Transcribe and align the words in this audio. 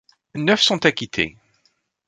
Neuf 0.33 0.63
sont 0.63 0.83
acquittés. 0.87 1.37